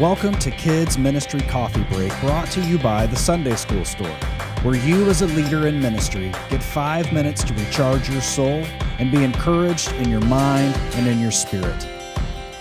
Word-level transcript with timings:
Welcome 0.00 0.38
to 0.40 0.50
Kids 0.50 0.98
Ministry 0.98 1.40
Coffee 1.40 1.82
Break, 1.84 2.12
brought 2.20 2.50
to 2.50 2.60
you 2.60 2.76
by 2.76 3.06
the 3.06 3.16
Sunday 3.16 3.56
School 3.56 3.82
Store, 3.86 4.14
where 4.62 4.76
you, 4.76 5.08
as 5.08 5.22
a 5.22 5.26
leader 5.28 5.68
in 5.68 5.80
ministry, 5.80 6.30
get 6.50 6.62
five 6.62 7.10
minutes 7.14 7.42
to 7.44 7.54
recharge 7.54 8.10
your 8.10 8.20
soul 8.20 8.62
and 8.98 9.10
be 9.10 9.24
encouraged 9.24 9.90
in 9.92 10.10
your 10.10 10.20
mind 10.20 10.76
and 10.96 11.06
in 11.06 11.18
your 11.18 11.30
spirit. 11.30 11.88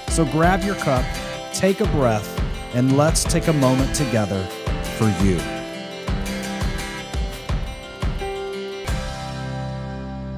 So 0.07 0.23
grab 0.23 0.63
your 0.63 0.75
cup, 0.75 1.03
take 1.51 1.81
a 1.81 1.87
breath, 1.87 2.41
and 2.73 2.95
let's 2.95 3.25
take 3.25 3.47
a 3.49 3.53
moment 3.53 3.93
together 3.93 4.41
for 4.97 5.09
you. 5.21 5.35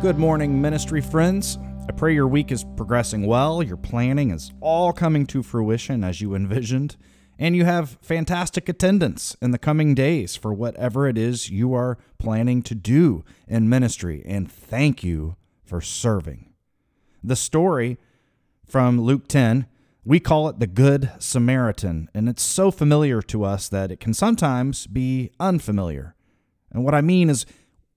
Good 0.02 0.18
morning, 0.18 0.60
ministry 0.60 1.02
friends. 1.02 1.60
I 1.90 1.94
pray 1.94 2.14
your 2.14 2.28
week 2.28 2.52
is 2.52 2.66
progressing 2.76 3.26
well, 3.26 3.64
your 3.64 3.78
planning 3.78 4.32
is 4.32 4.52
all 4.60 4.92
coming 4.92 5.26
to 5.28 5.42
fruition 5.42 6.04
as 6.04 6.20
you 6.20 6.36
envisioned, 6.36 6.98
and 7.40 7.56
you 7.56 7.64
have 7.64 7.98
fantastic 8.02 8.68
attendance 8.68 9.38
in 9.42 9.52
the 9.52 9.58
coming 9.58 9.96
days 9.96 10.36
for 10.36 10.54
whatever 10.54 11.08
it 11.08 11.18
is 11.18 11.50
you 11.50 11.74
are 11.74 11.98
planning 12.18 12.62
to 12.64 12.76
do 12.76 13.24
in 13.48 13.70
ministry. 13.70 14.22
And 14.26 14.52
thank 14.52 15.02
you 15.02 15.38
for 15.64 15.80
serving. 15.80 16.54
The 17.24 17.38
story 17.38 17.98
from 18.66 19.00
Luke 19.00 19.30
10, 19.30 19.66
we 20.04 20.20
call 20.20 20.50
it 20.50 20.60
the 20.60 20.68
Good 20.68 21.10
Samaritan, 21.20 22.10
and 22.14 22.28
it's 22.28 22.44
so 22.44 22.70
familiar 22.70 23.22
to 23.22 23.46
us 23.46 23.70
that 23.70 23.94
it 23.94 24.02
can 24.02 24.14
sometimes 24.14 24.88
be 24.88 25.32
unfamiliar. 25.40 26.16
And 26.70 26.84
what 26.84 26.94
I 26.94 27.00
mean 27.00 27.30
is, 27.30 27.46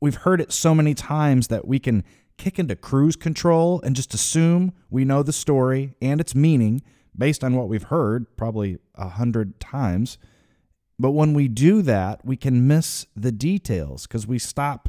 we've 0.01 0.15
heard 0.15 0.41
it 0.41 0.53
so 0.53 0.77
many 0.77 0.95
times 0.95 1.49
that 1.49 1.67
we 1.67 1.81
can 1.81 2.05
kick 2.41 2.59
into 2.59 2.75
cruise 2.75 3.17
control 3.17 3.83
and 3.83 3.95
just 3.95 4.15
assume 4.15 4.73
we 4.89 5.05
know 5.05 5.23
the 5.23 5.31
story 5.31 5.95
and 6.01 6.23
its 6.23 6.35
meaning 6.35 6.83
based 7.17 7.45
on 7.45 7.55
what 7.55 7.69
we've 7.69 7.85
heard 7.85 8.35
probably 8.39 8.79
a 8.95 9.11
hundred 9.11 9.61
times. 9.61 10.17
But 10.99 11.11
when 11.11 11.35
we 11.35 11.49
do 11.49 11.83
that, 11.83 12.25
we 12.25 12.37
can 12.37 12.67
miss 12.67 13.05
the 13.15 13.31
details 13.31 14.07
because 14.07 14.27
we 14.27 14.39
stop 14.39 14.89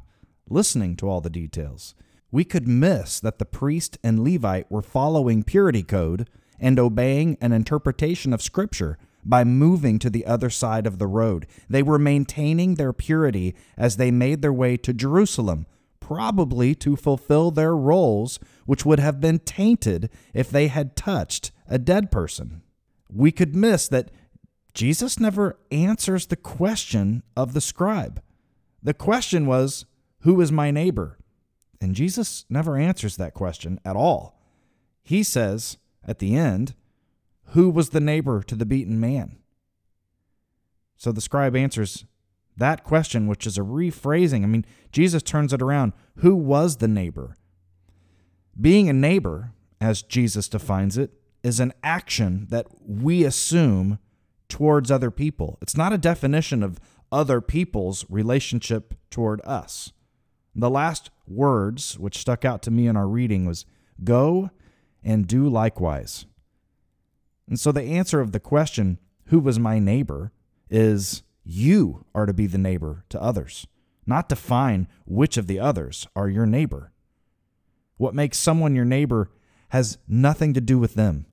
listening 0.49 0.95
to 0.97 1.09
all 1.09 1.19
the 1.19 1.29
details. 1.29 1.93
We 2.31 2.45
could 2.45 2.69
miss 2.69 3.19
that 3.19 3.37
the 3.37 3.45
priest 3.45 3.97
and 4.01 4.23
Levite 4.23 4.71
were 4.71 4.81
following 4.81 5.43
purity 5.43 5.83
code 5.83 6.29
and 6.57 6.79
obeying 6.79 7.37
an 7.41 7.51
interpretation 7.51 8.31
of 8.31 8.41
Scripture 8.41 8.97
by 9.25 9.43
moving 9.43 9.99
to 9.99 10.09
the 10.09 10.25
other 10.25 10.49
side 10.49 10.87
of 10.87 10.99
the 10.99 11.07
road. 11.07 11.47
They 11.69 11.83
were 11.83 11.99
maintaining 11.99 12.75
their 12.75 12.93
purity 12.93 13.55
as 13.77 13.97
they 13.97 14.09
made 14.09 14.41
their 14.41 14.53
way 14.53 14.77
to 14.77 14.93
Jerusalem, 14.93 15.65
probably 16.11 16.75
to 16.75 16.97
fulfill 16.97 17.51
their 17.51 17.73
roles, 17.73 18.37
which 18.65 18.85
would 18.85 18.99
have 18.99 19.21
been 19.21 19.39
tainted 19.39 20.09
if 20.33 20.49
they 20.49 20.67
had 20.67 20.93
touched 20.93 21.53
a 21.69 21.79
dead 21.79 22.11
person. 22.11 22.61
We 23.09 23.31
could 23.31 23.55
miss 23.55 23.87
that 23.87 24.11
Jesus 24.73 25.21
never 25.21 25.57
answers 25.71 26.25
the 26.25 26.35
question 26.35 27.23
of 27.37 27.53
the 27.53 27.61
scribe. 27.61 28.21
The 28.83 28.93
question 28.93 29.45
was, 29.45 29.85
Who 30.23 30.41
is 30.41 30.51
my 30.51 30.69
neighbor? 30.69 31.17
And 31.79 31.95
Jesus 31.95 32.43
never 32.49 32.75
answers 32.75 33.15
that 33.15 33.33
question 33.33 33.79
at 33.85 33.95
all. 33.95 34.37
He 35.03 35.23
says 35.23 35.77
at 36.05 36.19
the 36.19 36.35
end, 36.35 36.75
Who 37.51 37.69
was 37.69 37.91
the 37.91 38.01
neighbor 38.01 38.43
to 38.43 38.55
the 38.55 38.65
beaten 38.65 38.99
man? 38.99 39.37
So 40.97 41.13
the 41.13 41.21
scribe 41.21 41.55
answers, 41.55 42.03
that 42.57 42.83
question, 42.83 43.27
which 43.27 43.47
is 43.47 43.57
a 43.57 43.61
rephrasing. 43.61 44.43
I 44.43 44.47
mean, 44.47 44.65
Jesus 44.91 45.23
turns 45.23 45.53
it 45.53 45.61
around. 45.61 45.93
Who 46.17 46.35
was 46.35 46.77
the 46.77 46.87
neighbor? 46.87 47.35
Being 48.59 48.89
a 48.89 48.93
neighbor, 48.93 49.53
as 49.79 50.01
Jesus 50.01 50.47
defines 50.47 50.97
it, 50.97 51.11
is 51.43 51.59
an 51.59 51.73
action 51.83 52.47
that 52.49 52.67
we 52.85 53.23
assume 53.23 53.99
towards 54.47 54.91
other 54.91 55.09
people. 55.09 55.57
It's 55.61 55.77
not 55.77 55.93
a 55.93 55.97
definition 55.97 56.61
of 56.61 56.79
other 57.11 57.41
people's 57.41 58.05
relationship 58.09 58.93
toward 59.09 59.41
us. 59.45 59.91
The 60.53 60.69
last 60.69 61.09
words 61.27 61.97
which 61.97 62.17
stuck 62.17 62.43
out 62.43 62.61
to 62.63 62.71
me 62.71 62.87
in 62.87 62.97
our 62.97 63.07
reading 63.07 63.45
was 63.45 63.65
go 64.03 64.51
and 65.03 65.25
do 65.25 65.47
likewise. 65.47 66.25
And 67.47 67.59
so 67.59 67.71
the 67.71 67.83
answer 67.83 68.19
of 68.19 68.31
the 68.31 68.39
question, 68.39 68.99
who 69.25 69.39
was 69.39 69.59
my 69.59 69.79
neighbor, 69.79 70.31
is 70.69 71.23
you 71.43 72.05
are 72.13 72.25
to 72.25 72.33
be 72.33 72.47
the 72.47 72.57
neighbor 72.57 73.05
to 73.09 73.21
others, 73.21 73.67
not 74.05 74.29
define 74.29 74.87
which 75.05 75.37
of 75.37 75.47
the 75.47 75.59
others 75.59 76.07
are 76.15 76.29
your 76.29 76.45
neighbor. 76.45 76.91
What 77.97 78.15
makes 78.15 78.37
someone 78.37 78.75
your 78.75 78.85
neighbor 78.85 79.31
has 79.69 79.97
nothing 80.07 80.53
to 80.53 80.61
do 80.61 80.77
with 80.77 80.95
them 80.95 81.25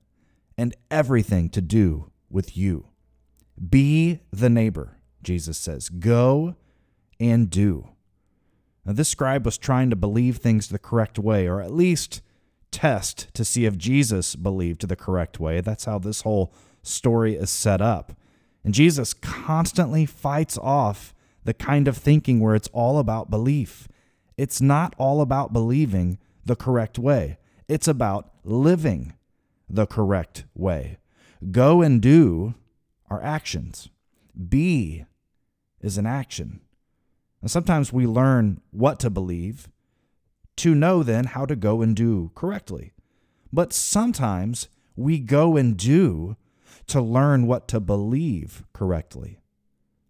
and 0.57 0.75
everything 0.89 1.49
to 1.49 1.61
do 1.61 2.11
with 2.29 2.55
you. 2.57 2.87
Be 3.69 4.19
the 4.31 4.49
neighbor, 4.49 4.97
Jesus 5.21 5.57
says. 5.57 5.89
Go 5.89 6.55
and 7.19 7.49
do. 7.49 7.89
Now, 8.85 8.93
this 8.93 9.09
scribe 9.09 9.45
was 9.45 9.57
trying 9.57 9.89
to 9.89 9.95
believe 9.95 10.37
things 10.37 10.67
the 10.67 10.79
correct 10.79 11.19
way, 11.19 11.47
or 11.47 11.61
at 11.61 11.73
least 11.73 12.21
test 12.71 13.33
to 13.33 13.43
see 13.43 13.65
if 13.65 13.77
Jesus 13.77 14.35
believed 14.35 14.87
the 14.87 14.95
correct 14.95 15.39
way. 15.39 15.59
That's 15.61 15.85
how 15.85 15.99
this 15.99 16.21
whole 16.21 16.53
story 16.81 17.35
is 17.35 17.49
set 17.49 17.81
up. 17.81 18.13
And 18.63 18.73
Jesus 18.73 19.13
constantly 19.13 20.05
fights 20.05 20.57
off 20.57 21.13
the 21.43 21.53
kind 21.53 21.87
of 21.87 21.97
thinking 21.97 22.39
where 22.39 22.55
it's 22.55 22.67
all 22.73 22.99
about 22.99 23.29
belief. 23.29 23.87
It's 24.37 24.61
not 24.61 24.93
all 24.97 25.21
about 25.21 25.53
believing 25.53 26.17
the 26.45 26.55
correct 26.55 26.97
way, 26.97 27.37
it's 27.67 27.87
about 27.87 28.31
living 28.43 29.13
the 29.69 29.85
correct 29.85 30.45
way. 30.55 30.97
Go 31.51 31.81
and 31.81 32.01
do 32.01 32.55
are 33.09 33.21
actions, 33.23 33.89
be 34.49 35.05
is 35.81 35.97
an 35.97 36.05
action. 36.05 36.61
And 37.41 37.49
sometimes 37.49 37.93
we 37.93 38.05
learn 38.05 38.61
what 38.71 38.99
to 38.99 39.09
believe 39.09 39.69
to 40.57 40.75
know 40.75 41.03
then 41.03 41.25
how 41.25 41.45
to 41.45 41.55
go 41.55 41.81
and 41.81 41.95
do 41.95 42.31
correctly. 42.35 42.91
But 43.51 43.71
sometimes 43.71 44.67
we 44.95 45.17
go 45.17 45.55
and 45.55 45.77
do 45.77 46.35
to 46.89 47.01
learn 47.01 47.47
what 47.47 47.67
to 47.69 47.79
believe 47.79 48.63
correctly. 48.73 49.39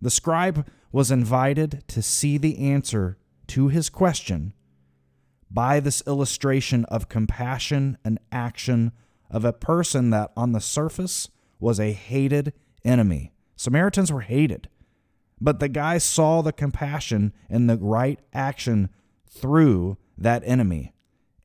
The 0.02 0.10
scribe 0.10 0.68
was 0.92 1.12
invited 1.12 1.84
to 1.88 2.02
see 2.02 2.38
the 2.38 2.58
answer 2.60 3.18
to 3.48 3.68
his 3.68 3.90
question 3.90 4.54
by 5.52 5.80
this 5.80 6.04
illustration 6.06 6.86
of 6.86 7.10
compassion 7.10 7.98
and 8.04 8.20
action 8.32 8.92
of 9.30 9.46
a 9.46 9.54
person 9.54 10.10
that 10.12 10.32
on 10.38 10.52
the 10.52 10.62
surface 10.62 11.30
was 11.60 11.80
a 11.80 11.92
hated 11.92 12.54
enemy. 12.84 13.34
Samaritans 13.56 14.12
were 14.12 14.22
hated, 14.22 14.70
but 15.42 15.60
the 15.60 15.70
guy 15.70 15.98
saw 15.98 16.42
the 16.42 16.54
compassion 16.54 17.34
and 17.50 17.70
the 17.70 17.78
right 17.78 18.20
action 18.34 18.90
through 19.30 19.98
that 20.18 20.44
enemy. 20.46 20.94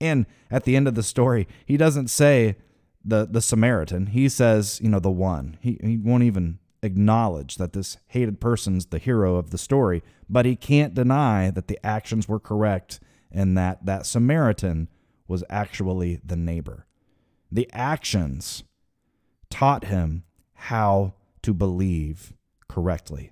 And 0.00 0.26
at 0.50 0.64
the 0.64 0.76
end 0.76 0.86
of 0.86 0.94
the 0.94 1.02
story, 1.02 1.48
he 1.64 1.76
doesn't 1.76 2.08
say, 2.08 2.56
the 3.04 3.26
the 3.30 3.42
Samaritan. 3.42 4.06
He 4.06 4.28
says, 4.28 4.80
you 4.82 4.88
know, 4.88 5.00
the 5.00 5.10
one. 5.10 5.58
He 5.60 5.78
he 5.82 5.96
won't 5.96 6.22
even 6.22 6.58
acknowledge 6.82 7.56
that 7.56 7.72
this 7.72 7.96
hated 8.08 8.40
person's 8.40 8.86
the 8.86 8.98
hero 8.98 9.36
of 9.36 9.50
the 9.50 9.58
story, 9.58 10.02
but 10.28 10.46
he 10.46 10.56
can't 10.56 10.94
deny 10.94 11.50
that 11.50 11.68
the 11.68 11.78
actions 11.84 12.28
were 12.28 12.40
correct 12.40 13.00
and 13.30 13.56
that 13.56 13.84
that 13.86 14.06
Samaritan 14.06 14.88
was 15.26 15.44
actually 15.48 16.20
the 16.24 16.36
neighbor. 16.36 16.86
The 17.50 17.68
actions 17.72 18.64
taught 19.50 19.84
him 19.84 20.24
how 20.54 21.14
to 21.42 21.54
believe 21.54 22.32
correctly. 22.68 23.30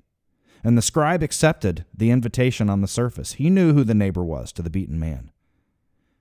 And 0.64 0.78
the 0.78 0.82
scribe 0.82 1.22
accepted 1.22 1.84
the 1.92 2.10
invitation 2.10 2.70
on 2.70 2.80
the 2.80 2.88
surface. 2.88 3.32
He 3.32 3.50
knew 3.50 3.74
who 3.74 3.82
the 3.84 3.94
neighbor 3.94 4.24
was 4.24 4.52
to 4.52 4.62
the 4.62 4.70
beaten 4.70 4.98
man. 5.00 5.32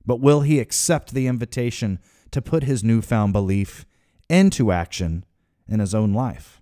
But 0.05 0.19
will 0.19 0.41
he 0.41 0.59
accept 0.59 1.13
the 1.13 1.27
invitation 1.27 1.99
to 2.31 2.41
put 2.41 2.63
his 2.63 2.83
newfound 2.83 3.33
belief 3.33 3.85
into 4.29 4.71
action 4.71 5.25
in 5.67 5.79
his 5.79 5.93
own 5.93 6.13
life. 6.13 6.61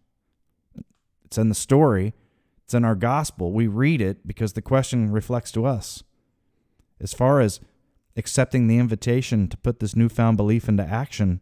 It's 1.26 1.38
in 1.38 1.50
the 1.50 1.56
story, 1.56 2.14
it's 2.64 2.74
in 2.74 2.84
our 2.86 2.96
gospel. 2.96 3.52
We 3.52 3.68
read 3.68 4.02
it 4.02 4.28
because 4.28 4.54
the 4.54 4.62
question 4.62 5.12
reflects 5.12 5.52
to 5.54 5.66
us. 5.66 6.04
As 7.00 7.14
far 7.14 7.40
as 7.40 7.60
accepting 8.16 8.68
the 8.68 8.78
invitation 8.78 9.48
to 9.48 9.58
put 9.58 9.80
this 9.80 9.96
newfound 9.96 10.38
belief 10.38 10.68
into 10.68 10.84
action, 10.84 11.42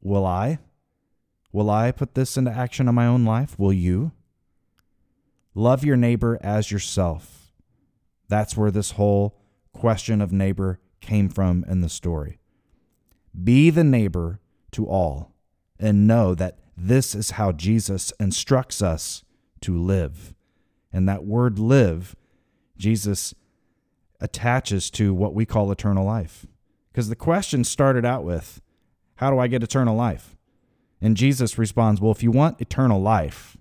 will 0.00 0.24
I? 0.24 0.58
Will 1.52 1.68
I 1.68 1.90
put 1.90 2.14
this 2.14 2.36
into 2.36 2.50
action 2.50 2.88
in 2.88 2.94
my 2.94 3.06
own 3.06 3.24
life? 3.24 3.58
Will 3.58 3.72
you? 3.72 4.12
Love 5.54 5.84
your 5.84 5.96
neighbor 5.96 6.38
as 6.42 6.70
yourself. 6.70 7.52
That's 8.28 8.56
where 8.56 8.70
this 8.70 8.92
whole 8.92 9.38
question 9.72 10.22
of 10.22 10.32
neighbor 10.32 10.80
came 11.00 11.28
from 11.28 11.64
in 11.68 11.82
the 11.82 11.88
story. 11.88 12.38
Be 13.40 13.70
the 13.70 13.84
neighbor 13.84 14.40
to 14.72 14.86
all 14.86 15.32
and 15.78 16.06
know 16.06 16.34
that 16.34 16.58
this 16.76 17.14
is 17.14 17.32
how 17.32 17.52
Jesus 17.52 18.12
instructs 18.18 18.82
us 18.82 19.24
to 19.60 19.76
live. 19.76 20.34
And 20.92 21.08
that 21.08 21.24
word 21.24 21.58
live, 21.58 22.14
Jesus 22.76 23.34
attaches 24.20 24.90
to 24.90 25.12
what 25.14 25.34
we 25.34 25.46
call 25.46 25.70
eternal 25.70 26.04
life. 26.04 26.46
Because 26.90 27.08
the 27.08 27.16
question 27.16 27.64
started 27.64 28.04
out 28.04 28.24
with, 28.24 28.60
How 29.16 29.30
do 29.30 29.38
I 29.38 29.46
get 29.46 29.62
eternal 29.62 29.96
life? 29.96 30.36
And 31.00 31.16
Jesus 31.16 31.58
responds, 31.58 32.00
Well, 32.00 32.12
if 32.12 32.22
you 32.22 32.30
want 32.30 32.60
eternal 32.60 33.00
life, 33.00 33.56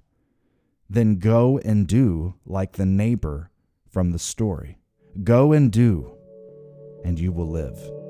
then 0.90 1.20
go 1.20 1.58
and 1.60 1.88
do 1.88 2.36
like 2.46 2.74
the 2.74 2.86
neighbor 2.86 3.50
from 3.90 4.12
the 4.12 4.20
story. 4.20 4.78
Go 5.24 5.52
and 5.54 5.72
do, 5.72 6.12
and 7.04 7.20
you 7.20 7.32
will 7.32 7.50
live. 7.50 8.01